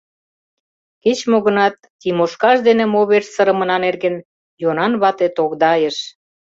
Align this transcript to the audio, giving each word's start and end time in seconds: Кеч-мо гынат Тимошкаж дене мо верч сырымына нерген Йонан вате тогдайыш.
Кеч-мо 1.03 1.37
гынат 1.45 1.75
Тимошкаж 1.99 2.57
дене 2.67 2.85
мо 2.93 3.01
верч 3.11 3.27
сырымына 3.35 3.77
нерген 3.85 4.15
Йонан 4.63 4.93
вате 5.01 5.27
тогдайыш. 5.37 5.97